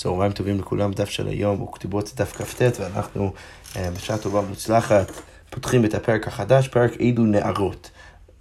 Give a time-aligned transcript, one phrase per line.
[0.00, 3.32] צהריים טובים לכולם, דף של היום הוא כתובות דף כ"ט, ואנחנו
[3.76, 5.12] אה, בשעה טובה ומוצלחת
[5.50, 7.90] פותחים את הפרק החדש, פרק אילו נערות.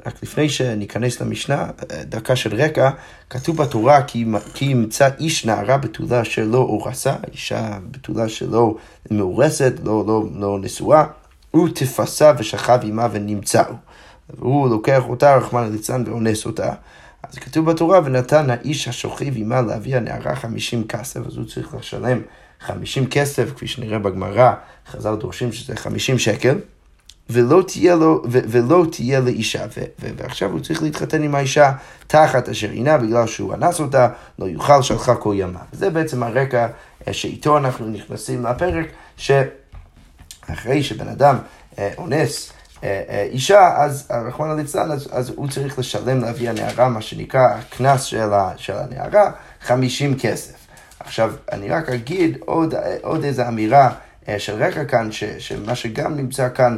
[0.05, 2.89] רק לפני שניכנס למשנה, אה, דקה של רקע,
[3.29, 8.77] כתוב בתורה כי, כי ימצא איש נערה בתולה שלו או רסה, אישה בתולה שלו
[9.11, 11.05] מאורסת, לא, לא, לא נשואה,
[11.51, 13.73] הוא תפסה ושכב עמה ונמצאו.
[14.29, 16.73] והוא לוקח אותה, רחמנא ליצלן, ואונס אותה.
[17.31, 22.21] אז כתוב בתורה, ונתן האיש השוכב עמה להביא הנערה חמישים כסף, אז הוא צריך לשלם
[22.59, 24.53] חמישים כסף, כפי שנראה בגמרא,
[24.91, 26.59] חז"ל דורשים שזה חמישים שקל,
[27.29, 31.71] ולא תהיה, לו, ו- ולא תהיה לאישה, ו- ו- ועכשיו הוא צריך להתחתן עם האישה
[32.07, 34.09] תחת אשר עינה, בגלל שהוא אנס אותה,
[34.39, 35.59] לא יוכל שלחה כל ימה.
[35.73, 36.67] וזה בעצם הרקע
[37.07, 38.87] אה, שאיתו אנחנו נכנסים לפרק,
[39.17, 41.37] שאחרי שבן אדם
[41.79, 42.58] אה, אונס, אה,
[43.31, 48.29] אישה, אז רחמנא ליצלן, אז, אז הוא צריך לשלם לאבי הנערה, מה שנקרא הקנס של,
[48.57, 50.53] של הנערה, 50 כסף.
[50.99, 53.89] עכשיו, אני רק אגיד עוד, עוד איזו אמירה
[54.29, 56.77] אה, של רקע כאן, ש, שמה שגם נמצא כאן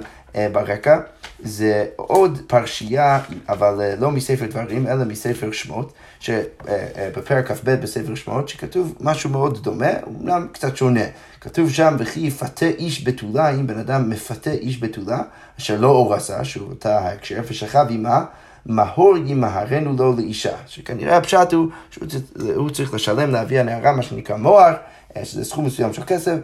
[0.52, 1.00] ברקע,
[1.44, 8.96] זה עוד פרשייה, אבל לא מספר דברים, אלא מספר שמות, שבפרק כ"ב בספר שמות, שכתוב
[9.00, 11.04] משהו מאוד דומה, אומנם קצת שונה.
[11.42, 15.22] כתוב שם, וכי יפתה איש בתולה, אם בן אדם מפתה איש בתולה,
[15.60, 18.26] אשר לא אורסה, שהוא אותה ההקשר, ושכב עימה,
[18.66, 20.56] מהור ימהרנו לו לאישה.
[20.68, 24.74] שכנראה הפשט הוא שהוא צריך לשלם לאבי הנערה, מה שנקרא מוהר,
[25.24, 26.38] שזה סכום מסוים של כסף,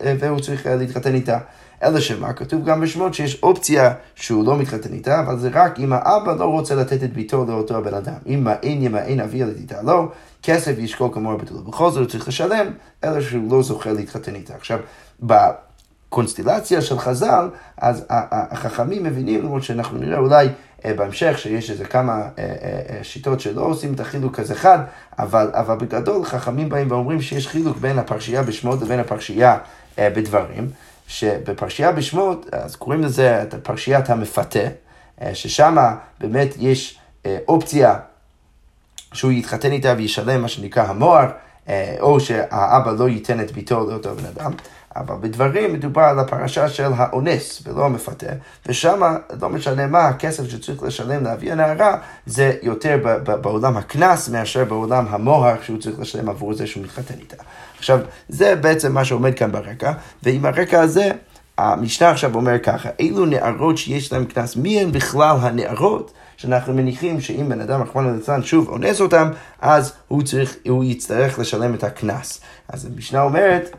[0.00, 1.38] והוא צריך להתחתן איתה.
[1.82, 5.92] אלא שמה, כתוב גם בשמות שיש אופציה שהוא לא מתחתן איתה, אבל זה רק אם
[5.92, 8.14] האבא לא רוצה לתת את ביתו לאותו הבן אדם.
[8.26, 10.08] אם מעין ימעין אבי ילדיתה לא,
[10.42, 11.60] כסף ישקול כמוה בתולה.
[11.60, 12.66] בכל זאת הוא צריך לשלם,
[13.04, 14.54] אלא שהוא לא זוכה להתחתן איתה.
[14.54, 14.78] עכשיו,
[15.22, 20.48] בקונסטלציה של חז"ל, אז החכמים מבינים, למרות שאנחנו נראה אולי
[20.84, 24.78] אה, בהמשך, שיש איזה כמה אה, אה, שיטות שלא עושים את החילוק הזה חד,
[25.18, 29.58] אבל, אבל בגדול חכמים באים ואומרים שיש חילוק בין הפרשייה בשמות לבין הפרשייה
[29.98, 30.68] בדברים.
[31.12, 34.58] שבפרשייה בשמות, אז קוראים לזה את פרשיית המפתה,
[35.22, 35.76] אה, ששם
[36.20, 37.94] באמת יש אה, אופציה
[39.12, 41.30] שהוא יתחתן איתה וישלם מה שנקרא המוהר,
[41.68, 44.52] אה, או שהאבא לא ייתן את ביתו לאותו בן אדם.
[44.96, 48.26] אבל בדברים מדובר על הפרשה של האונס ולא המפתה,
[48.66, 49.00] ושם
[49.40, 51.96] לא משנה מה, הכסף שצריך לשלם לאבי הנערה
[52.26, 57.36] זה יותר בעולם הקנס מאשר בעולם המוהר שהוא צריך לשלם עבור זה שהוא מתחתן איתה.
[57.82, 57.98] עכשיו,
[58.28, 61.10] זה בעצם מה שעומד כאן ברקע, ועם הרקע הזה,
[61.58, 66.12] המשנה עכשיו אומר ככה, אילו נערות שיש להם קנס, מי הן בכלל הנערות?
[66.36, 71.38] שאנחנו מניחים שאם בן אדם, רחמנא ליצלן, שוב אונס אותם, אז הוא, צריך, הוא יצטרך
[71.38, 72.40] לשלם את הקנס.
[72.68, 73.76] אז המשנה אומרת,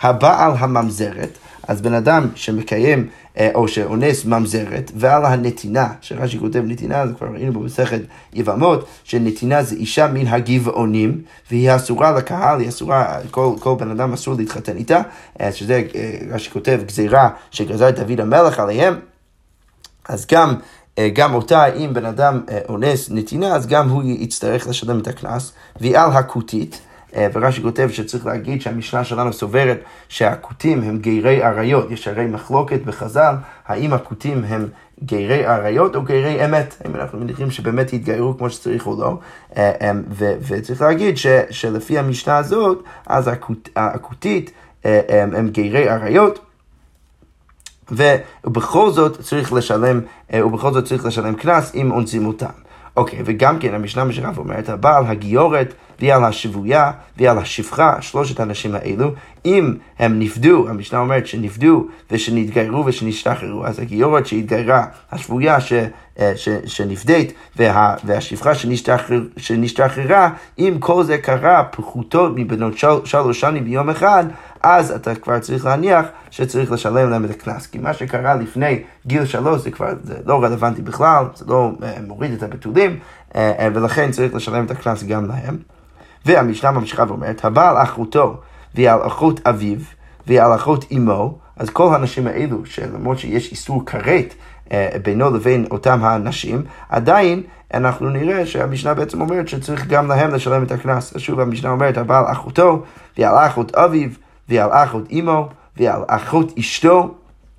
[0.00, 1.38] הבעל הממזרת,
[1.68, 3.08] אז בן אדם שמקיים
[3.38, 8.00] אה, או שאונס ממזרת, ועל הנתינה, שרש"י כותב נתינה, זה כבר ראינו במסכת
[8.32, 14.12] יבמות, שנתינה זה אישה מן הגבעונים, והיא אסורה לקהל, היא אסורה, כל, כל בן אדם
[14.12, 15.00] אסור להתחתן איתה,
[15.40, 18.94] אה, שזה אה, רש"י כותב גזירה שגזר דוד המלך עליהם,
[20.08, 20.54] אז גם
[21.12, 25.98] גם אותה, אם בן אדם אונס נתינה, אז גם הוא יצטרך לשלם את הקנס, והיא
[25.98, 26.80] על הכותית.
[27.16, 31.90] אה, ורש"י כותב שצריך להגיד שהמשנה שלנו סוברת שהכותים הם גרי אריות.
[31.90, 33.34] יש הרי מחלוקת בחז"ל,
[33.66, 34.68] האם הכותים הם
[35.04, 39.18] גרי אריות או גרי אמת, אם אנחנו מניחים שבאמת יתגיירו כמו שצריך או לא.
[39.56, 43.30] אה, אה, וצריך להגיד ש, שלפי המשנה הזאת, אז
[43.76, 44.52] הכותית
[44.84, 46.38] הם גרי אריות.
[47.90, 50.00] ובכל זאת צריך לשלם,
[50.34, 52.67] ובכל זאת צריך לשלם קנס אם אונסים אותם.
[52.98, 59.10] אוקיי, וגם כן המשנה משרף אומרת, הבעל, הגיורת, ועל השבויה, ועל השפחה, שלושת האנשים האלו,
[59.44, 65.72] אם הם נפדו, המשנה אומרת שנפדו ושנתגיירו ושנשתחררו, אז הגיורת שהתגיירה, השבויה ש,
[66.66, 73.90] שנפדית וה, והשפחה שנשתחרר, שנשתחררה, אם כל זה קרה פחותות מבנות של, שלוש שנים ביום
[73.90, 74.24] אחד,
[74.62, 77.66] אז אתה כבר צריך להניח שצריך לשלם להם את הקנס.
[77.66, 81.84] כי מה שקרה לפני גיל שלוש זה כבר זה לא רלוונטי בכלל, זה לא uh,
[82.06, 82.98] מוריד את הבתולים,
[83.32, 83.36] uh,
[83.74, 85.56] ולכן צריך לשלם את הקנס גם להם.
[86.26, 88.40] והמשנה ממשיכה ואומרת, הבעל אחותו
[88.74, 89.78] והיא על אחות אביו
[90.26, 94.32] והיא על אחות אמו, אז כל הנשים האלו, שלמרות שיש איסור כרת אה,
[95.02, 97.42] בינו לבין אותם הנשים, עדיין
[97.74, 101.14] אנחנו נראה שהמשנה בעצם אומרת שצריך גם להם לשלם את הקנס.
[101.16, 102.82] שוב המשנה אומרת, הבעל אחותו,
[103.16, 104.10] והיא על אחות אביו,
[104.48, 107.14] והיא על אחות אמו, והיא על אחות אשתו,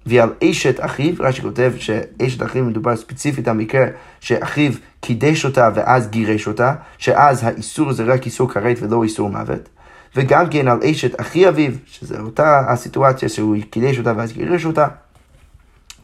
[0.05, 3.85] והיא על אשת אחיו, רש"י כותב שאשת אחיו מדובר ספציפית על מקרה
[4.19, 4.71] שאחיו
[5.01, 9.69] קידש אותה ואז גירש אותה, שאז האיסור זה רק איסור כרת ולא איסור מוות.
[10.15, 14.87] וגם כן על אשת אחי אביו, שזו אותה הסיטואציה שהוא קידש אותה ואז גירש אותה.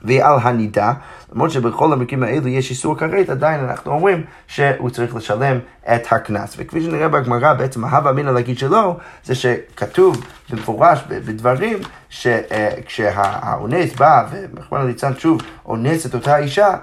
[0.05, 0.93] ועל הנידה,
[1.33, 5.59] למרות שבכל המקרים האלו יש איסור כרת, עדיין אנחנו אומרים שהוא צריך לשלם
[5.95, 6.55] את הקנס.
[6.57, 11.77] וכפי שנראה בגמרא, בעצם ההווה אמינא להגיד שלא, זה שכתוב במפורש בדברים,
[12.09, 16.75] שכשהאונס בא, ומחמד הליצן שוב אונס את אותה אישה,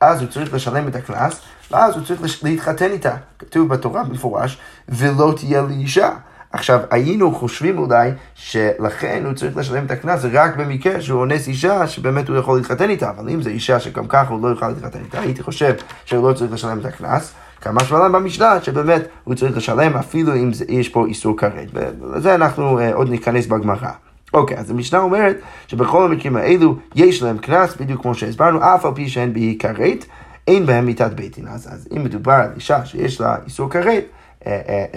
[0.00, 1.40] אז הוא צריך לשלם את הקנס,
[1.70, 3.14] ואז הוא צריך להתחתן איתה.
[3.38, 4.58] כתוב בתורה במפורש,
[4.88, 6.10] ולא תהיה לי אישה.
[6.56, 11.86] עכשיו, היינו חושבים אולי שלכן הוא צריך לשלם את הקנס רק במקרה שהוא אונס אישה
[11.86, 14.98] שבאמת הוא יכול להתחתן איתה, אבל אם זו אישה שגם ככה הוא לא יוכל להתחתן
[15.04, 15.74] איתה, הייתי חושב
[16.04, 17.32] שהוא לא צריך לשלם את הקנס.
[17.60, 21.68] כמה שמלן במשנה שבאמת הוא צריך לשלם אפילו אם יש פה איסור כרת.
[21.72, 23.90] ולזה אנחנו uh, עוד ניכנס בגמרא.
[24.34, 25.36] אוקיי, אז המשנה אומרת
[25.68, 30.04] שבכל המקרים האלו יש להם קנס, בדיוק כמו שהסברנו, אף על פי שאין בי כרת,
[30.46, 31.48] אין בהם מיתת בית דין.
[31.48, 34.04] אז, אז אם מדובר על אישה שיש לה איסור כרת,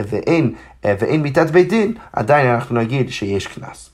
[0.09, 0.53] ואין,
[0.85, 3.89] אה, ואין מיתת בית דין, עדיין אנחנו נגיד שיש קנס.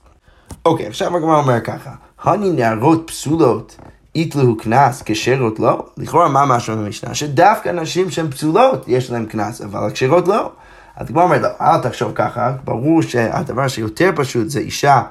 [0.66, 1.92] אוקיי, עכשיו הגמרא אומר ככה,
[2.24, 3.78] הני נערות פסולות
[4.16, 5.86] יתלו קנס כשרות לא?
[5.98, 7.16] לכאורה מה משהו במשנה?
[7.16, 10.52] שדווקא נשים שהן פסולות יש להן קנס, אבל הכשרות לא.
[10.96, 15.02] אז הגמרא אומרת, לא, אל תחשוב ככה, ברור שהדבר שיותר פשוט זה אישה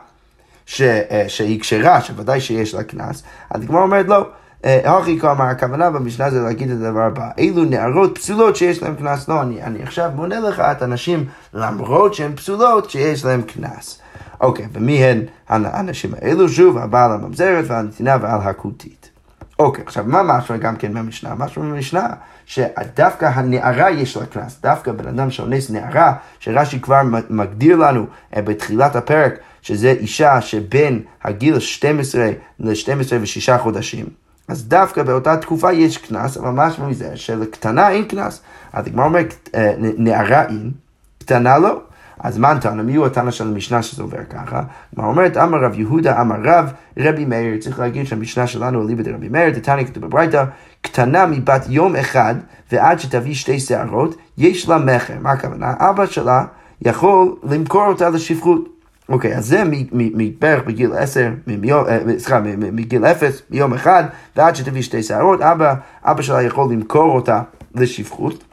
[0.67, 0.82] ש,
[1.29, 3.23] שהיא כשרה, שוודאי שיש לה קנס.
[3.50, 4.26] אז הגמרא אומרת, לא.
[4.64, 9.28] הכי כלומר, הכוונה במשנה זה להגיד את הדבר הבא, אילו נערות פסולות שיש להן קנס,
[9.28, 13.99] לא, אני, אני עכשיו מונה לך את הנשים למרות שהן פסולות שיש להן קנס.
[14.40, 16.49] אוקיי, ומי הן האנשים האלו?
[16.49, 19.11] שוב, הבעל הממזרת והנתינה ועל הכותית.
[19.58, 21.34] אוקיי, עכשיו מה משהו גם כן מהמשנה?
[21.34, 22.06] משהו מהמשנה
[22.46, 27.00] שדווקא הנערה יש לה קנס, דווקא בן אדם שאונס נערה, שרש"י כבר
[27.31, 28.06] מגדיר לנו
[28.37, 32.31] אה, בתחילת הפרק, שזה אישה שבין הגיל 12
[32.61, 34.24] ל-12 ו-6 חודשים.
[34.49, 38.41] אז דווקא באותה תקופה יש קנס, אבל משהו מזה שלקטנה אין קנס.
[38.73, 40.70] אז הגמרא אומרת, אה, נערה אין,
[41.19, 41.81] קטנה לא.
[42.20, 42.82] אז מה נתנה?
[42.82, 44.62] מי הוא התנא של המשנה שזה עובר ככה?
[44.96, 49.29] מה אומרת, אמר רב יהודה, אמר רב, רבי מאיר, צריך להגיד שהמשנה שלנו אליבא דרבי
[49.29, 50.44] מאיר, דתניא כתוב בברייתא,
[50.81, 52.35] קטנה מבת יום אחד
[52.73, 55.14] ועד שתביא שתי שערות, יש לה מכר.
[55.20, 55.75] מה הכוונה?
[55.79, 56.44] אבא שלה
[56.82, 58.74] יכול למכור אותה לשפחות.
[59.09, 59.62] אוקיי, אז זה
[59.93, 64.05] מבערך בגיל עשר, אה, סליחה, מגיל אפס, מיום אחד,
[64.37, 67.43] ועד שתביא שתי שערות, אבא, אבא שלה יכול למכור אותה
[67.75, 68.45] לשפחות,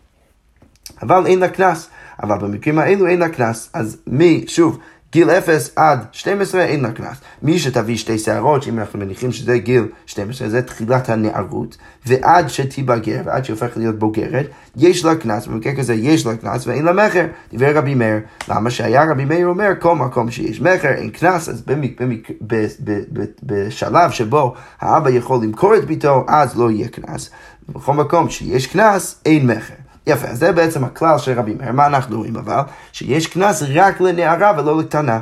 [1.02, 1.90] אבל אין לה קנס.
[2.24, 3.70] אבל במקרים האלו אין לה קנס.
[3.74, 4.80] אז מי, שוב,
[5.12, 7.18] גיל 0 עד 12 אין לה קנס.
[7.42, 13.22] מי שתביא שתי שערות, שאם אנחנו מניחים שזה גיל 12, זה תחילת הנערות, ועד שתיבגר,
[13.26, 14.48] ועד שהיא הופכת להיות בוגרת,
[14.78, 17.26] יש לה קנס, במקרה כזה יש לה קנס ואין לה מכר.
[17.50, 18.20] דיבר רבי מאיר,
[18.50, 22.66] למה שהיה רבי מאיר אומר, כל מקום שיש מכר, אין קנס, אז במק, במק, ב,
[22.84, 27.30] ב, ב, בשלב שבו האבא יכול למכור את ביתו, אז לא יהיה קנס.
[27.70, 29.81] בכל מקום שיש קנס, אין מכר.
[30.08, 31.72] יפה, אז זה בעצם הכלל של רבי מאיר.
[31.72, 32.62] מה אנחנו רואים אבל?
[32.92, 35.20] שיש קנס רק לנערה ולא לקטנה.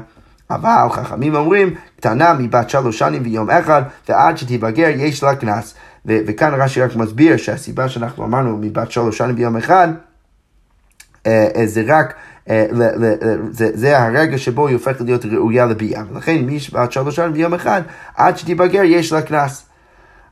[0.49, 5.73] אבל חכמים אומרים, קטנה מבת שלוש שנים ויום אחד, ועד שתיבגר יש לה קנס.
[6.05, 9.87] וכאן רש"י רק מסביר שהסיבה שאנחנו אמרנו מבת שלוש שנים ויום אחד,
[11.25, 12.13] אה, אה, זה רק,
[12.49, 12.65] אה,
[13.51, 16.03] זה, זה הרגע שבו היא הופכת להיות ראויה לביאה.
[16.13, 17.81] ולכן מי שבת שלוש שנים ויום אחד,
[18.15, 19.65] עד שתיבגר יש לה קנס.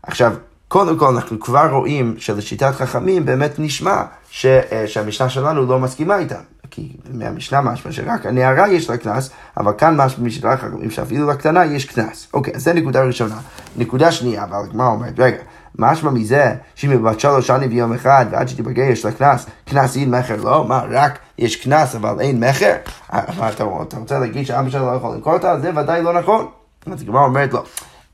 [0.04, 0.34] עכשיו,
[0.68, 6.18] קודם כל אנחנו כבר רואים שלשיטת חכמים באמת נשמע ש, אה, שהמשנה שלנו לא מסכימה
[6.18, 6.42] איתם.
[6.72, 11.66] כי מהמשנה משמע שרק הנערה יש לה קנס, אבל כאן משמע משיטת חכמים שאפילו לקטנה
[11.66, 12.28] יש קנס.
[12.34, 13.36] אוקיי, אז זה נקודה ראשונה.
[13.78, 15.38] נקודה שנייה, אבל הגמרא אומרת, רגע,
[15.80, 19.96] משמע מזה שאם היא בת שלוש שנים ויום אחד ועד שתיפגע יש לה קנס, קנס
[19.98, 20.66] אין מכר לא?
[20.68, 22.76] מה, רק יש קנס אבל אין מכר?
[23.14, 25.60] אה, אבל אתה, אתה רוצה להגיד שאבא שלה לא יכול למכור אותה?
[25.60, 26.48] זה ודאי לא נכון.
[26.92, 27.64] אז הגמרא אומרת לו,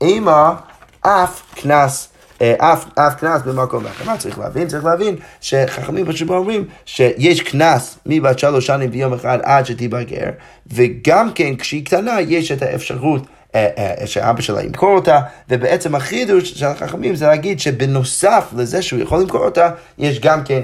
[0.00, 0.54] אימה
[1.00, 4.04] אף קנס אה, אף, אף קנס במקום אחר.
[4.04, 4.68] מה צריך להבין?
[4.68, 10.30] צריך להבין שחכמים פשוט אומרים שיש קנס מבת שלוש שנים ביום אחד עד שתיבגר,
[10.72, 16.50] וגם כן כשהיא קטנה יש את האפשרות אה, אה, שאבא שלה ימכור אותה, ובעצם החידוש
[16.50, 20.60] של החכמים זה להגיד שבנוסף לזה שהוא יכול למכור אותה, יש גם כן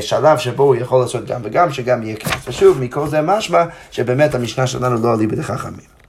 [0.00, 2.48] שלב שבו הוא יכול לעשות גם וגם, שגם יהיה קנס.
[2.48, 6.01] ושוב, מכל זה משמע שבאמת המשנה שלנו לא עלי בידי חכמים.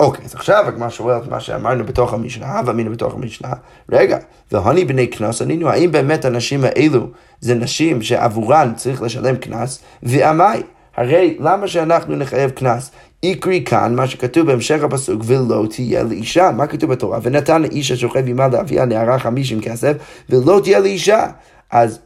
[0.00, 3.52] אוקיי, אז עכשיו הגמרא שואל את מה שאמרנו בתוך המשנה, ואמינו בתוך המשנה,
[3.92, 4.18] רגע,
[4.52, 7.06] והוני בני קנס ענינו, האם באמת הנשים האלו
[7.40, 10.62] זה נשים שעבורן צריך לשלם קנס, ועמי,
[10.96, 12.90] הרי למה שאנחנו נחייב קנס?
[13.22, 17.18] יקרי כאן מה שכתוב בהמשך הפסוק ולא תהיה לאישה, מה כתוב בתורה?
[17.22, 19.92] ונתן לאיש השוכב עמה לאביה נערה חמישים כסף
[20.30, 21.26] ולא תהיה לאישה.
[21.70, 21.98] אז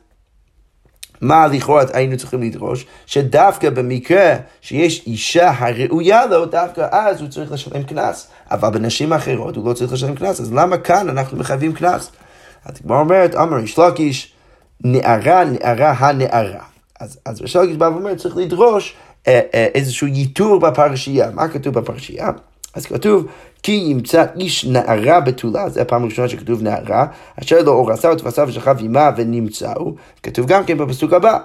[1.23, 2.87] מה לכאורה היינו צריכים לדרוש?
[3.07, 8.29] שדווקא במקרה שיש אישה הראויה לו, דווקא אז הוא צריך לשלם קנס.
[8.51, 12.11] אבל בנשים אחרות הוא לא צריך לשלם קנס, אז למה כאן אנחנו מחייבים קנס?
[12.67, 14.33] הגמרא אומרת, אמר יש לקיש,
[14.85, 16.65] נערה, נערה הנערה.
[17.01, 18.95] אז, אז ריש לקיש בא ואומר, צריך לדרוש
[19.29, 21.31] אה, אה, איזשהו ייתור בפרשייה.
[21.31, 22.31] מה כתוב בפרשייה?
[22.75, 23.27] אז כתוב,
[23.63, 27.07] כי ימצא איש נערה בתולה, זה הפעם הראשונה שכתוב נערה,
[27.43, 31.39] אשר לא אורסה ותפסה ושכב עמה ונמצאו, כתוב גם כן בפסוק הבא,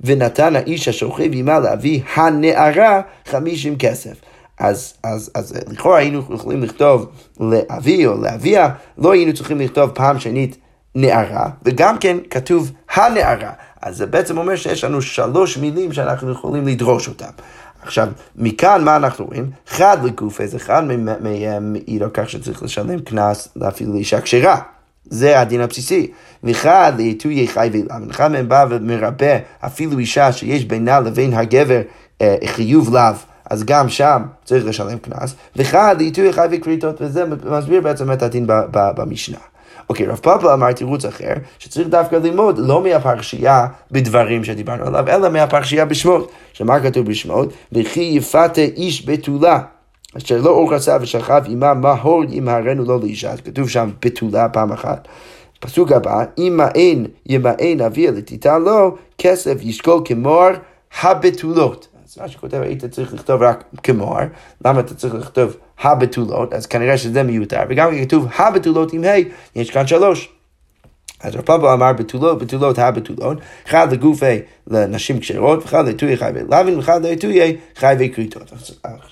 [0.00, 4.14] ונתן האיש השוכב עמה לאבי הנערה חמישים כסף.
[4.58, 7.06] אז, אז, אז לכאורה היינו יכולים לכתוב
[7.40, 10.56] לאבי או לאביה, לא היינו צריכים לכתוב פעם שנית
[10.94, 13.50] נערה, וגם כן כתוב הנערה.
[13.82, 17.30] אז זה בעצם אומר שיש לנו שלוש מילים שאנחנו יכולים לדרוש אותן.
[17.82, 19.50] עכשיו, מכאן מה אנחנו רואים?
[19.66, 24.60] חד לגוף, איזה אחד מהם מעיד על כך שצריך לשלם קנס אפילו לאישה כשרה.
[25.04, 26.10] זה הדין הבסיסי.
[26.44, 31.80] ואחד לעיתוי חי ולאו, אחד מהם בא ומרפא אפילו אישה שיש בינה לבין הגבר
[32.22, 33.14] אה, חיוב לאו.
[33.50, 37.24] אז גם שם צריך לשלם קנס, ואחד לעיתוי חי וכריתות, וזה
[37.58, 39.38] מסביר בעצם את הדין במשנה.
[39.88, 45.28] אוקיי, רב פאפה אמר תירוץ אחר, שצריך דווקא ללמוד לא מהפרשייה בדברים שדיברנו עליו, אלא
[45.28, 46.30] מהפרשייה בשמות.
[46.52, 47.52] שמה כתוב בשמות?
[47.72, 49.60] וכי יפתה איש בתולה.
[50.16, 53.30] אשר לא אור עשה ושכב עמה מה הור ימהרנו לו לאישה.
[53.30, 55.08] אז כתוב שם בתולה פעם אחת.
[55.60, 60.52] פסוק הבא, אם מעין ימען אביה לתיתה לו, כסף ישקול כמוהר
[61.02, 61.88] הבתולות.
[62.12, 64.26] אז מה שכותב, היית צריך לכתוב רק כמוהר,
[64.64, 66.52] למה אתה צריך לכתוב הבתולות?
[66.52, 69.16] אז כנראה שזה מיותר, וגם כתוב הבתולות עם ה',
[69.56, 70.28] יש כאן שלוש.
[71.20, 73.38] אז רב פאבו אמר בתולות, בתולות הבתולות,
[73.68, 78.52] אחד לגופי לנשים כשרות, ואחד לעיתוי חי ולוין, ואחד לעיתוי חי וכריתות.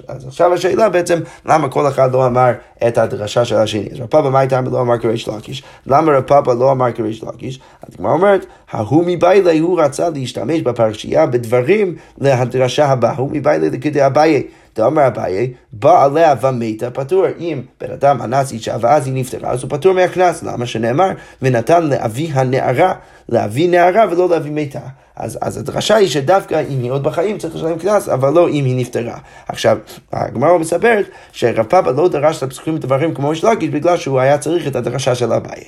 [0.08, 2.50] אז עכשיו השאלה בעצם, למה כל אחד לא אמר
[2.88, 3.88] את הדרשה של השני?
[3.92, 5.62] אז רב פאבו מה הייתה לא אמר כריש לקיש?
[5.86, 7.60] למה רב פאבו לא אמר כריש לקיש?
[7.82, 14.42] הגמרא אומרת, ההוא מביילי הוא רצה להשתמש בפרשייה בדברים להדרשה הבאה, הוא מביילי לכדי אביי.
[14.76, 17.26] דאמר אביי, בעליה ומתה פטור.
[17.38, 20.42] אם בן אדם אנס אישה ואז היא נפטרה, אז הוא פטור מהקנס.
[20.42, 21.10] למה שנאמר,
[21.42, 22.94] ונתן לאבי הנערה,
[23.28, 24.80] לאבי נערה ולא לאבי מתה.
[25.20, 28.64] אז, אז הדרשה היא שדווקא אם היא עוד בחיים צריך לשלם קנס, אבל לא אם
[28.64, 29.18] היא נפטרה.
[29.48, 29.78] עכשיו,
[30.12, 34.66] הגמרא מספרת שרב פאפה לא דרש את הפסוקים דברים כמו שלגיש בגלל שהוא היה צריך
[34.66, 35.64] את הדרשה של אביי.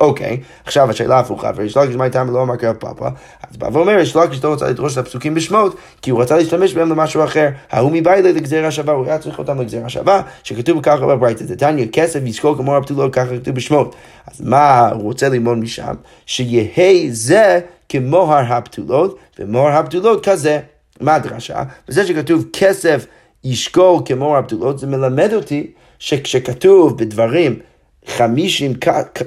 [0.00, 3.08] אוקיי, עכשיו השאלה הפוכה, וריש לקיש מה איתם לא אמר קרב פאפה,
[3.50, 6.74] אז בא ואומר, ריש לקיש לא רוצה לדרוש את הפסוקים בשמות, כי הוא רצה להשתמש
[6.74, 11.06] בהם למשהו אחר, ההוא מביילה לגזירה שווה, הוא היה צריך אותם לגזירה שווה, שכתוב ככה
[11.06, 13.94] בברייתא, דתניא כסף יזכור כמור הבתולות, ככה כתוב בשמות.
[14.32, 15.94] אז מה הוא רוצה ללמוד משם?
[16.26, 20.60] שיהא זה כמוהר הבתולות, ומוהר הבתולות כזה.
[21.00, 21.62] מה הדרשה?
[21.88, 23.06] וזה שכתוב כסף
[23.44, 27.58] ישקול כמוהר הבתולות, זה מלמד אותי שכשכתוב בדברים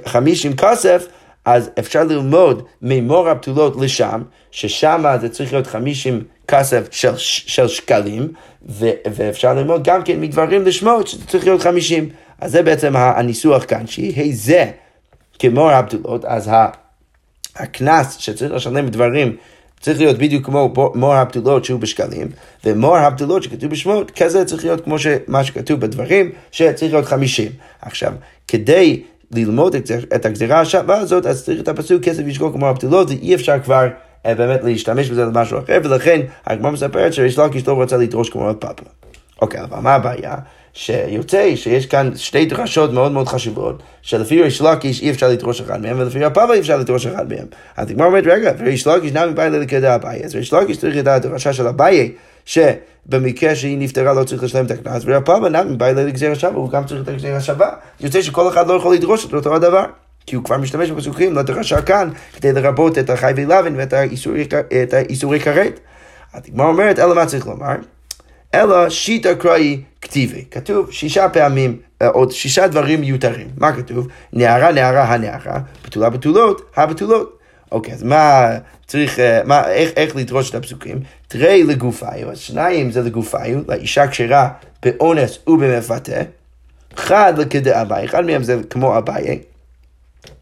[0.05, 1.07] חמישים כסף,
[1.45, 8.27] אז אפשר ללמוד ממור הבתולות לשם, ששם זה צריך להיות חמישים כסף של, של שקלים,
[8.69, 12.09] ו, ואפשר ללמוד גם כן מדברים לשמות, שזה צריך להיות חמישים.
[12.41, 14.71] אז זה בעצם הניסוח כאן, שיהיה זה
[15.39, 16.49] כמור הבתולות, אז
[17.59, 19.35] הקנס שצריך לשלם בדברים
[19.79, 22.27] צריך להיות בדיוק כמו מור הבתולות שהוא בשקלים,
[22.65, 24.95] ומור הבתולות שכתוב בשמות, כזה צריך להיות כמו
[25.27, 27.51] מה שכתוב בדברים, שצריך להיות חמישים.
[27.81, 28.13] עכשיו,
[28.47, 29.75] כדי ללמוד
[30.15, 33.87] את הגזירה השווה הזאת, אז צריך את הפסוק כסף ישקול כמו הבתולות, ואי אפשר כבר
[34.25, 38.49] אה, באמת להשתמש בזה למשהו אחר, ולכן הגמרא מספרת שריש לקיש לא רוצה לדרוש כמו
[38.49, 38.83] הפאפה.
[39.41, 40.35] אוקיי, אבל מה הבעיה?
[40.77, 45.81] שיוצא שיש כאן שתי דרשות מאוד מאוד חשובות, שלפי ריש לקיש אי אפשר לדרוש אחד
[45.81, 47.45] מהם, ולפי הפאבה אי אפשר לדרוש אחד מהם.
[47.77, 51.25] אז הגמרא אומרת, רגע, וריש לקיש נמי באי ללכדה אביי, אז ריש לקיש צריך לדעת
[51.25, 52.11] הדרשה של אביי,
[52.45, 56.85] שבמקרה שהיא נפטרה לא צריך לשלם את הקנס, ורפאבה נמי באי לגזיר השווה, הוא גם
[56.85, 57.69] צריך את הגזיר השווה.
[57.99, 59.85] יוצא שכל אחד לא יכול לדרוש את אותו הדבר.
[60.25, 65.79] כי הוא כבר משתמש בפסוקים לדרשה כאן, כדי לרבות את החי ולוין ואת האיסורי כרת.
[66.33, 67.75] הגמרא אומרת, אלא מה צריך לומר?
[68.53, 70.45] אלא שיטה קראי כתיבי.
[70.51, 73.47] כתוב שישה פעמים, אה, עוד שישה דברים מיותרים.
[73.57, 74.07] מה כתוב?
[74.33, 77.39] נערה, נערה, הנערה, בתולה, בתולות, הבתולות.
[77.71, 78.49] אוקיי, אז מה
[78.87, 80.99] צריך, אה, מה, איך, איך לדרוש את הפסוקים?
[81.27, 84.49] תרי לגופיו, אז שניים זה לגופיו, לאישה כשרה
[84.83, 86.21] באונס ובמפתה.
[86.95, 89.39] אחד לכדי אביי, אחד מהם זה כמו אביי.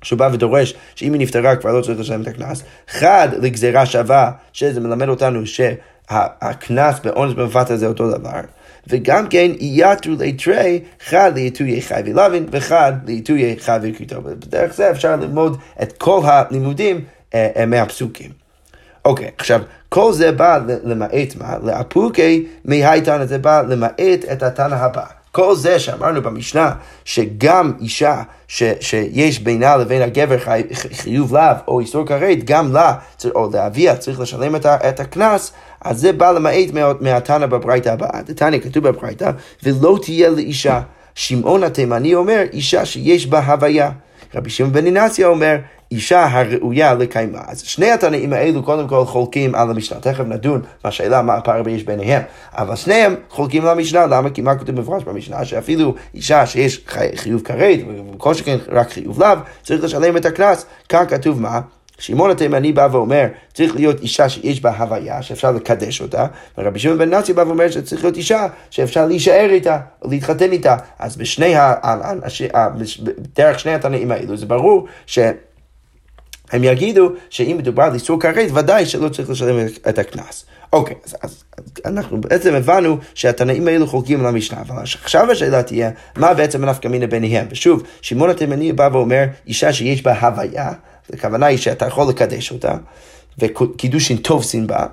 [0.02, 2.64] שהוא בא ודורש שאם היא נפטרה כבר לא צריך לשלם את הקנס.
[2.90, 5.62] אחד לגזירה שווה, שזה מלמד אותנו ש...
[6.10, 8.42] הקנס באונס במפתה זה אותו דבר.
[8.88, 14.22] וגם כן יתרו ליתרי חד לעיתוי חי ולוין וחד לעיתוי חי וכריתו.
[14.22, 17.02] בדרך זה אפשר ללמוד את כל הלימודים
[17.34, 18.32] אה, אה, מהפסוקים.
[19.06, 21.58] אוקיי, עכשיו, כל זה בא למעט מה?
[21.64, 25.06] לאפוקי מהייתנא זה בא למעט את התנא הבא.
[25.36, 26.72] כל זה שאמרנו במשנה,
[27.06, 30.62] שגם אישה ש, שיש בינה לבין הגבר חי,
[30.94, 32.94] חיוב לאו או איסור כרת, גם לה,
[33.36, 35.52] או לאביה, צריך לשלם את הקנס,
[35.82, 36.70] אז זה בא למעט
[37.02, 38.22] מהתנא בברייתא הבאה.
[38.26, 39.32] דתניא כתוב בברייתא,
[39.64, 40.82] ולא תהיה לאישה.
[41.16, 43.92] שמעון התימני אומר, אישה שיש בה הוויה.
[44.36, 45.56] רבי שמעון בן אינסיה אומר,
[45.92, 47.40] אישה הראויה לקיימה.
[47.48, 50.00] אז שני התנאים האלו קודם כל חולקים על המשנה.
[50.00, 52.22] תכף נדון בשאלה מה הפער יש ביניהם.
[52.54, 54.30] אבל שניהם חולקים על המשנה, למה?
[54.30, 55.46] כי מה כתוב מפורש במשנה?
[55.46, 57.80] שאפילו אישה שיש חיוב כרת,
[58.16, 60.66] וכל שכן רק חיוב לאו, צריך לשלם את הקנס.
[60.90, 61.62] כאן כתוב מה?
[61.98, 66.26] שמעון התימני בא ואומר, צריך להיות אישה שיש בה הוויה, שאפשר לקדש אותה,
[66.58, 70.76] ורבי שמעון בן נאצי בא ואומר שצריך להיות אישה שאפשר להישאר איתה, או להתחתן איתה.
[71.00, 71.74] אז בשני, ה...
[73.36, 75.20] דרך שני התנאים האלו, זה ברור ש...
[76.52, 80.46] הם יגידו שאם מדובר על איסור כרת, ודאי שלא צריך לשלם את הקנס.
[80.74, 85.64] אוקיי, אז, אז, אז אנחנו בעצם הבנו שהתנאים האלו חולקים על המשנה, אבל עכשיו השאלה
[85.64, 87.48] תהיה, מה בעצם הנפקא מינה ביניהם?
[87.50, 90.72] ושוב, שמעון התימני בא ואומר, אישה שיש בה הוויה,
[91.14, 92.76] הכוונה היא שאתה יכול לקדש אותה,
[93.40, 94.86] וקידושין טוב סין בה,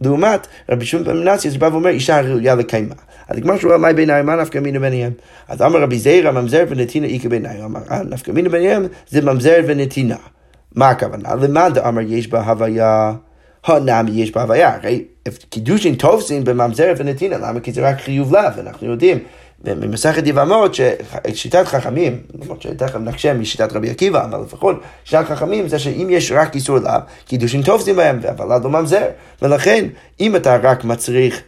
[0.00, 2.94] לעומת רבי שמעון בן מנסיה שבא ואומר אישה ראויה לקיימה.
[3.28, 5.12] אז נגמר שורה מאי בעיניי, מה נפקא מינה ביניהם?
[5.48, 7.28] אז אמר רבי זעירא ממזר ונתינה איכא
[7.64, 10.16] אמר אה, נפקא מינה ביניהם זה ממזר ונתינה.
[10.74, 11.34] מה הכוונה?
[11.34, 13.12] למד אמר יש בה הוויה,
[13.64, 15.04] הנמי יש בה הוויה, הרי
[15.48, 17.60] קידושין טוב סין בממזר ונתינה, למה?
[17.60, 19.18] כי זה רק חיוב לאו, אנחנו יודעים.
[19.64, 25.78] וממסכת יבמות, ששיטת חכמים, למרות שתכף נקשה משיטת רבי עקיבא, אבל לפחות שיטת חכמים זה
[25.78, 26.92] שאם יש רק איסור לאו,
[27.26, 29.06] קידושין תופסים בהם, אבל לא ממזר.
[29.42, 29.84] ולכן,
[30.20, 31.42] אם אתה רק מצריך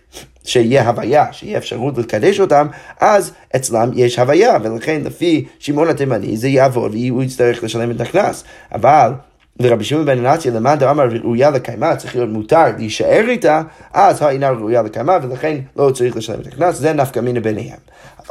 [0.44, 2.66] שיהיה הוויה, שיהיה אפשרות לקדש אותם,
[3.00, 8.44] אז אצלם יש הוויה, ולכן לפי שמעון התימני זה יעבור והוא יצטרך לשלם את הקנס.
[8.74, 9.12] אבל
[9.60, 14.50] ורבי שמעון בן נציה למד דאמר ראויה לקיימה, צריך להיות מותר להישאר איתה, אז האינה
[14.50, 17.78] ראויה לקיימה, ולכן לא צריך לשלם את הקנס, זה נפקא מינה ביניהם.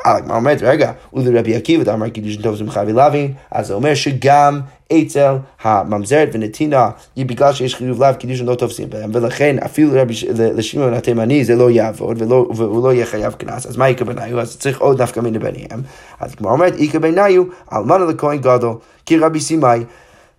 [0.06, 3.94] אבל הגמרא אומרת, רגע, ולרבי עקיבא דאמר קידוש טוב זה מחייב ולהבין, אז זה אומר
[3.94, 4.60] שגם
[4.94, 9.92] אצל הממזרת ונתינה, בגלל שיש חיוב לאו, קידוש לא תופסים בהם, ולכן אפילו
[10.38, 14.40] לשמעון התימני זה לא יעבוד, והוא לא יהיה חייב קנס, אז מה יקרה בניו?
[14.40, 15.82] אז צריך עוד נפקא מינה ביניהם.
[16.20, 18.75] אז הגמרא אומרת, יקרה בניו, אלמנה לכהן גדול,
[19.06, 19.84] כי רבי סימאי.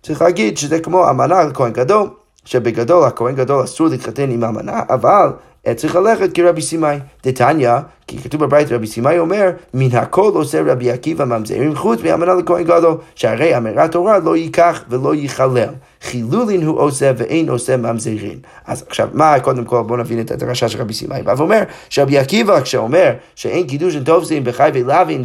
[0.03, 2.09] צריך להגיד שזה כמו אמנה לכהן גדול,
[2.45, 5.31] שבגדול הכהן גדול אסור להתחתן עם אמנה, אבל
[5.75, 6.97] צריך ללכת כרבי סימאי.
[7.25, 7.71] דתניא,
[8.07, 12.63] כי כתוב בבית רבי סימאי אומר, מן הכל עושה רבי עקיבא ממזרים חוץ מאמנה לכהן
[12.63, 15.69] גדול, שהרי אמירת תורה לא ייקח ולא ייכלל.
[16.01, 18.37] חילולין הוא עושה ואין עושה ממזרים.
[18.65, 21.23] אז עכשיו, מה, קודם כל בואו נבין את הדרשה של רבי סימאי.
[21.23, 25.23] בא ואומר, שרבי עקיבא כשאומר שאין קידוש טובסים בחי ולווין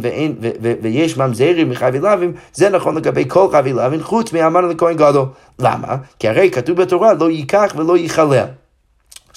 [0.81, 5.25] ויש ממזרים מחי ולווין, זה נכון לגבי כל חי ולווין חוץ מאמנה לכהן גדול.
[5.59, 5.95] למה?
[6.19, 8.45] כי הרי כתוב בתורה לא ייקח ולא ייכלל.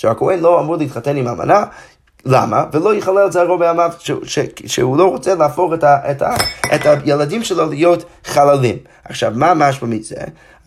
[0.02, 1.64] שהכהן לא אמור להתחתן עם אמנה,
[2.24, 2.64] למה?
[2.72, 3.90] ולא יכלל את זרעו בעמיו,
[4.66, 6.34] שהוא לא רוצה להפוך את, ה, את, ה,
[6.74, 8.76] את הילדים שלו להיות חללים.
[9.04, 10.16] עכשיו, מה משמע מזה?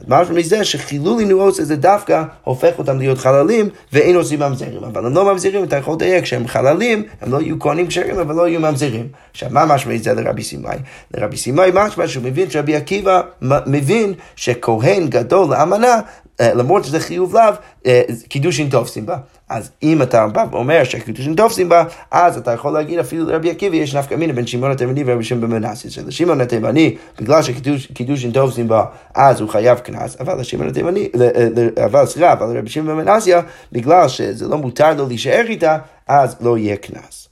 [0.07, 4.83] משמע מזה שחילול נועוס זה דווקא הופך אותם להיות חללים ואין עושים ממזרים.
[4.83, 8.35] אבל הם לא ממזרים, אתה יכול לדייק כשהם חללים, הם לא יהיו כהנים כשרים, אבל
[8.35, 9.07] לא יהיו ממזרים.
[9.31, 10.77] עכשיו, מה משמע מזה לרבי סימאי?
[11.13, 13.21] לרבי סימאי משמע שהוא מבין שרבי עקיבא
[13.65, 15.99] מבין שכהן גדול לאמנה
[16.41, 17.53] למרות שזה חיוב לאו,
[17.85, 19.17] אה, קידושין תופסים בה.
[19.49, 23.75] אז אם אתה בא ואומר שהקידושין תופסים בה, אז אתה יכול להגיד אפילו לרבי עקיבא
[23.75, 25.91] יש נפקא מינה בין שמעון התימני ורבי שמעון בן מנסיה.
[25.91, 31.09] שלשמעון התימני, בגלל שקידושין תופסים בה, אז הוא חייב קנס, אבל לשמעון התימני,
[31.85, 36.35] אבל סליחה, אבל לרבי שמעון בן מנסיה, בגלל שזה לא מותר לו להישאר איתה, אז
[36.41, 37.24] לא יהיה קנס.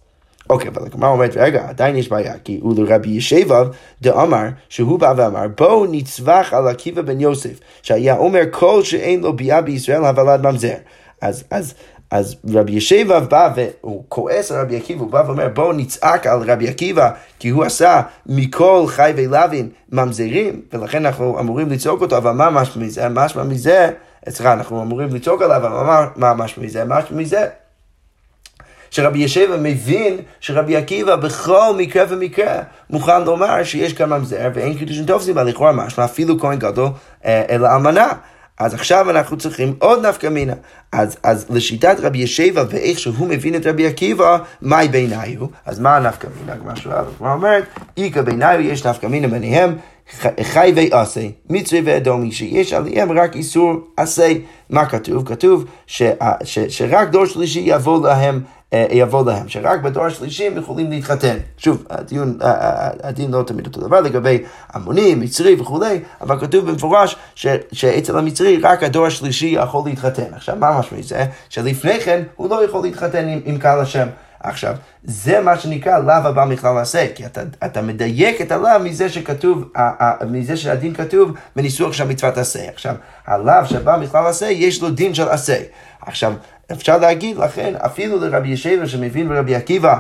[0.50, 3.68] אוקיי, אבל הגמרא אומרת, רגע, עדיין יש בעיה, כי הוא לרבי ישבב
[4.02, 9.34] דאמר, שהוא בא ואמר, בואו נצווח על עקיבא בן יוסף, שהיה אומר כל שאין לו
[9.34, 10.76] ביאה בישראל הבלד ממזר.
[11.22, 11.74] אז, אז,
[12.12, 16.52] אז רבי ישבב בא והוא כועס על רבי עקיבא, הוא בא ואומר בואו נצעק על
[16.52, 22.32] רבי עקיבא כי הוא עשה מכל חי ולווין ממזרים ולכן אנחנו אמורים לצעוק אותו, אבל
[22.32, 23.10] מה משמע מזה?
[23.10, 23.92] משמע מזה,
[24.30, 26.86] סליחה, אנחנו אמורים לצעוק עליו, אבל מה משמע מזה?
[26.86, 27.48] משמע מזה
[28.94, 35.06] שרבי ישבע מבין שרבי עקיבא בכל מקרה ומקרה מוכן לומר שיש כאן ממזר ואין קידושין
[35.06, 36.90] טוב סיבה לכאורה משמע אפילו כהן גדול
[37.26, 38.08] אה, אלא אמנה.
[38.60, 40.54] אז עכשיו אנחנו צריכים עוד נפקא מינה.
[40.92, 45.48] אז, אז לשיטת רבי ישבע ואיך שהוא מבין את רבי עקיבא, מהי בעיניו?
[45.66, 46.60] אז מה הנפקא מינה?
[46.60, 47.64] כמו שהגמרא אומרת,
[47.98, 49.76] איכא בעיניו יש נפקא מינה ביניהם.
[50.44, 54.34] חי ועשה, מצרי ואדומי, שיש עליהם רק איסור עשה.
[54.70, 55.28] מה כתוב?
[55.28, 56.04] כתוב ש,
[56.44, 58.42] ש, שרק דור שלישי יבוא להם
[58.92, 61.38] יבוא להם, שרק בדור השלישי הם יכולים להתחתן.
[61.58, 66.70] שוב, הדיון, אה, אה, הדין לא תמיד אותו דבר לגבי המונים, מצרי וכולי, אבל כתוב
[66.70, 70.34] במפורש ש, שאצל המצרי רק הדור השלישי יכול להתחתן.
[70.36, 71.26] עכשיו, מה משמע זה?
[71.50, 74.08] שלפני כן הוא לא יכול להתחתן עם, עם קהל השם.
[74.44, 79.10] עכשיו, זה מה שנקרא לאו הבא מכלל עשה, כי אתה, אתה מדייק את הלאו מזה
[79.10, 79.72] שכתוב,
[80.28, 82.70] מזה שהדין כתוב בניסוח של מצוות עשה.
[82.70, 82.96] עכשיו,
[83.28, 85.58] הלאו שבא מכלל עשה, יש לו דין של עשה.
[86.02, 86.34] עכשיו,
[86.72, 90.00] אפשר להגיד, לכן, אפילו לרבי ישבע שמבין ברבי עקיבא,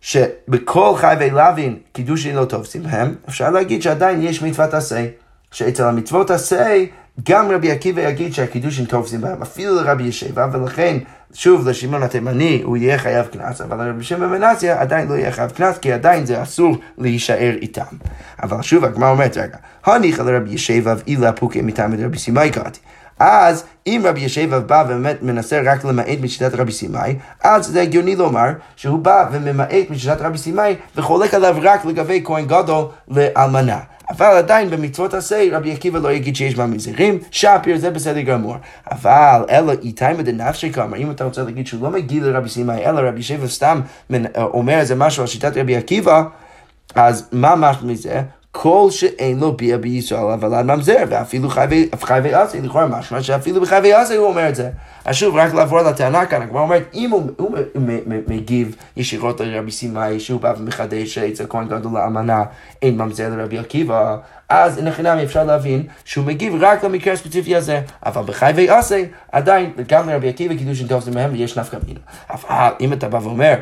[0.00, 5.06] שבכל חי ולווין קידושין לא תופסים הם, אפשר להגיד שעדיין יש מצוות עשה.
[5.50, 6.84] שאצל המצוות עשה,
[7.28, 10.98] גם רבי עקיבא יגיד שהקידושין תופסים בהם, אפילו לרבי ישבה, ולכן,
[11.32, 15.50] שוב, לשמעון התימני הוא יהיה חייב קנס, אבל לרבי שמעון במנסיה עדיין לא יהיה חייב
[15.50, 17.96] קנס, כי עדיין זה אסור להישאר איתם.
[18.42, 22.80] אבל שוב, הגמרא אומרת, רגע, הניחא לרבי ישבה ואילה פוקי מטעם רבי סימאי קראתי.
[23.18, 28.16] אז אם רבי ישבב בא ובאמת מנסה רק למעט משיטת רבי סימאי, אז זה הגיוני
[28.16, 33.78] לומר שהוא בא וממעט משיטת רבי סימאי וחולק עליו רק לגבי כהן גדול לאלמנה.
[34.10, 38.56] אבל עדיין במצוות עשה רבי עקיבא לא יגיד שיש בה מזירים, שפיר זה בסדר גמור.
[38.90, 43.00] אבל אלא איתיימא דנפשי כלומר, אם אתה רוצה להגיד שהוא לא מגיד לרבי סימאי, אלא
[43.00, 43.80] רבי ישבב סתם
[44.36, 46.22] אומר איזה משהו על שיטת רבי עקיבא,
[46.94, 48.22] אז מה משהו מזה?
[48.58, 51.88] כל שאין לו ביע בישראל אבל עד ממזר, ואפילו חייבי
[52.32, 54.70] אסי, לכאורה משמע שאפילו בחייבי אסי הוא אומר את זה.
[55.04, 57.56] אז שוב, רק לעבור לטענה כאן, הגמרא אומרת, אם הוא, הוא
[58.26, 62.44] מגיב ישירות לרבי סימאי, שהוא בא ומחדש שאצל כהן גדול לאמנה
[62.82, 64.16] אין ממזר לרבי עקיבא,
[64.48, 69.72] אז אין חינם אפשר להבין שהוא מגיב רק למקרה הספציפי הזה, אבל בחייבי אסי, עדיין,
[69.88, 70.54] גם לרבי עקיבא
[70.88, 72.00] טוב זה מהם ויש נפקא מינה.
[72.30, 73.54] אבל אם אתה בא ואומר,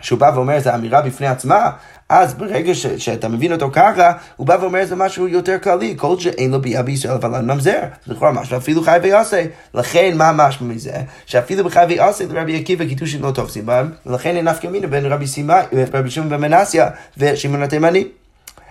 [0.00, 1.70] שהוא בא ואומר איזו אמירה בפני עצמה,
[2.08, 6.18] אז ברגע ש, שאתה מבין אותו ככה, הוא בא ואומר איזה משהו יותר כללי, כל
[6.18, 7.80] שאין לו ביאה בישראל אבל ממזר.
[8.06, 9.44] לכאורה משהו אפילו חי ויעשה.
[9.74, 10.92] לכן מה משהו מזה?
[11.26, 15.26] שאפילו בחי ויעשה לרבי עקיבא קידושים לא תופסים בהם, ולכן אין נפקא מינה בין רבי
[15.26, 16.50] סימאי, רבי שמעון בן
[17.18, 18.04] ושמעון התימני.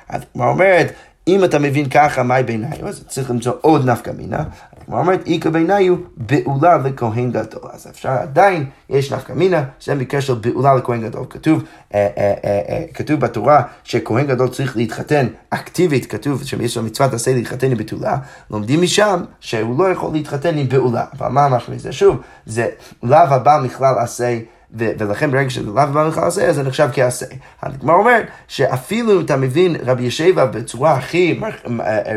[0.10, 0.94] אז מה אומרת,
[1.28, 2.80] אם אתה מבין ככה, מהי בעיניי?
[2.84, 4.44] אז צריך למצוא עוד נפקא מינה.
[4.90, 7.70] כמו אומרת, איכא בעיניי הוא בעולה לכהן גדול.
[7.74, 11.26] אז אפשר עדיין, יש נפקא מינה, זה מקרה של בעולה לכהן גדול.
[11.30, 17.14] כתוב, אה, אה, אה, כתוב בתורה שכהן גדול צריך להתחתן אקטיבית, כתוב שיש לו מצוות
[17.14, 18.18] עשה להתחתן עם בתולה,
[18.52, 21.06] לומדים משם שהוא לא יכול להתחתן עם בעולה.
[21.20, 21.92] אבל מה המשמעות מזה?
[21.92, 22.68] שוב, זה
[23.04, 24.40] לאו הבא מכלל עשה.
[24.74, 27.26] ולכן ברגע שזה לאו בא בכלל עשה, אז זה נחשב כעשה.
[27.62, 31.40] הגמרא אומרת שאפילו אתה מבין רבי ישבע בצורה הכי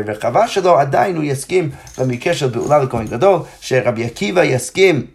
[0.07, 5.05] רחבה שלו, עדיין הוא יסכים במקרה של בעולה לכהן גדול, שרבי עקיבא יסכים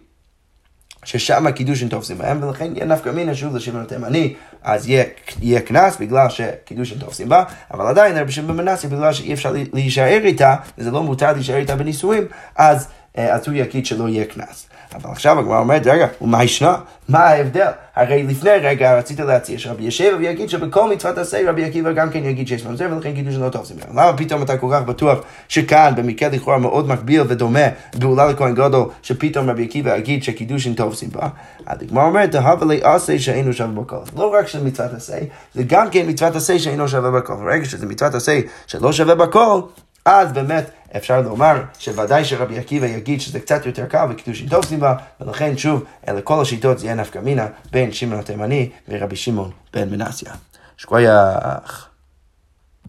[1.03, 6.29] ששם הקידושין תופסים בהם, ולכן יהיה נפקא מינה שוב לשמעון התימני, אז יהיה, קנס בגלל
[6.29, 11.03] שקידושין תופסים בה, אבל עדיין רבי שמעון במנסי, בגלל שאי אפשר להישאר איתה, וזה לא
[11.03, 12.23] מותר להישאר איתה בנישואים,
[12.55, 14.69] אז, אז הוא יגיד שלא יהיה קנס.
[14.95, 16.77] אבל עכשיו הגמרא אומרת, רגע, ומה ישנה?
[17.09, 17.71] מה ההבדל?
[17.95, 22.25] הרי לפני רגע רצית להציע שרבי ישב ויגיד שבכל מצוות עשה רבי עקיבא גם כן
[22.25, 23.71] יגיד שיש ממזר ולכן קידוש לא טוב.
[23.93, 28.89] למה פתאום אתה כל כך בטוח שכאן במקרה לכאורה מאוד מקביל ודומה בעולה לכהן גדול
[29.01, 31.27] שפתאום רבי עקיבא יגיד שקידושין טוב סיבה?
[31.67, 33.95] הגמרא אומרת, הווה עשה שאינו שווה בכל.
[34.15, 35.17] לא רק שזה מצוות עשה,
[35.53, 37.33] זה גם כן מצוות עשה שאינו שווה בכל.
[37.33, 39.61] ברגע שזה מצוות עשה שלא שווה בכל,
[40.05, 44.95] אז באמת אפשר לומר שוודאי שרבי עקיבא יגיד שזה קצת יותר קל וקידושין טוב סיבה,
[45.21, 49.89] ולכן שוב, אלה כל השיטות זה יהיה נפקא מינה בין שמעון התימני ורבי שמעון בן
[49.89, 50.33] מנסיה.
[50.77, 51.88] שכוייח.